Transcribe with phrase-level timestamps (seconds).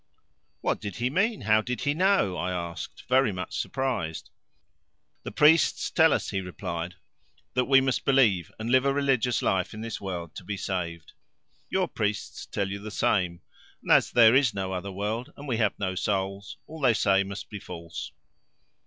[0.61, 4.31] "What did he mean how did he know?" I asked, very much surprised.
[5.21, 6.95] "The priests tell us," he replied,
[7.53, 11.13] "that we must believe and live a religious life in this world to be saved.
[11.69, 13.41] Your priests tell you the same,
[13.83, 17.23] and as there is no other world and we have no souls, all they say
[17.23, 18.11] must be false.